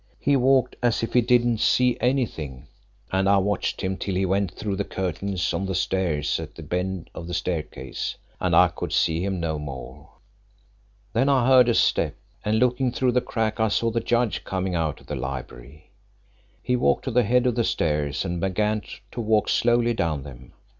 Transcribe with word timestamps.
He 0.19 0.35
walked 0.35 0.75
as 0.81 1.03
if 1.03 1.13
he 1.13 1.21
didn't 1.21 1.59
see 1.59 1.95
anything, 2.01 2.65
and 3.11 3.29
I 3.29 3.37
watched 3.37 3.81
him 3.81 3.97
till 3.97 4.15
he 4.15 4.25
went 4.25 4.51
through 4.51 4.77
the 4.77 4.83
curtains 4.83 5.53
on 5.53 5.67
the 5.67 5.75
stairs 5.75 6.39
at 6.39 6.55
the 6.55 6.63
bend 6.63 7.11
of 7.13 7.27
the 7.27 7.35
staircase 7.35 8.15
and 8.39 8.55
I 8.55 8.69
could 8.69 8.91
see 8.93 9.23
him 9.23 9.39
no 9.39 9.59
more. 9.59 10.09
"Then 11.13 11.29
I 11.29 11.45
heard 11.47 11.69
a 11.69 11.75
step, 11.75 12.15
and 12.43 12.57
looking 12.57 12.91
through 12.91 13.11
the 13.11 13.21
crack 13.21 13.59
I 13.59 13.67
saw 13.67 13.91
the 13.91 13.99
judge 13.99 14.43
coming 14.43 14.73
out 14.73 15.01
of 15.01 15.05
the 15.05 15.13
library. 15.15 15.91
He 16.63 16.75
walked 16.75 17.03
to 17.05 17.11
the 17.11 17.21
head 17.21 17.45
of 17.45 17.53
the 17.53 17.63
stairs 17.63 18.25
and 18.25 18.41
began 18.41 18.81
to 19.11 19.21
walk 19.21 19.49
slowly 19.49 19.93
down 19.93 20.23
them. 20.23 20.53